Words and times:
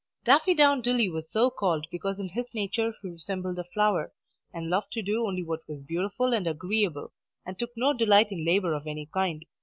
Daffydowndilly 0.25 1.11
was 1.11 1.29
so 1.31 1.51
called 1.51 1.85
because 1.91 2.17
in 2.17 2.29
his 2.29 2.51
nature 2.55 2.95
he 3.03 3.07
resembled 3.09 3.59
a 3.59 3.63
flower, 3.65 4.11
and 4.51 4.67
loved 4.67 4.91
to 4.93 5.03
do 5.03 5.27
only 5.27 5.43
what 5.43 5.59
was 5.67 5.79
beautiful 5.83 6.33
and 6.33 6.47
agreeable, 6.47 7.13
and 7.45 7.59
took 7.59 7.69
no 7.75 7.93
delight 7.93 8.31
in 8.31 8.43
labour 8.43 8.73
of 8.73 8.87
any 8.87 9.05
kind. 9.13 9.45